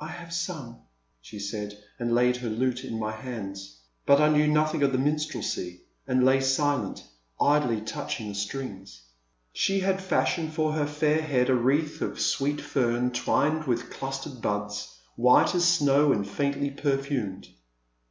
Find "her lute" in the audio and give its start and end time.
2.38-2.82